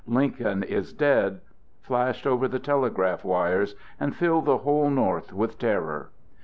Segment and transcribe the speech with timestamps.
[0.07, 1.41] Lincoln is dead!"
[1.83, 6.09] flashed over the telegraph wires and filled the whole North with terror.